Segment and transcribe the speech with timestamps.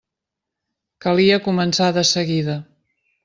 [1.05, 2.57] Calia començar de seguida.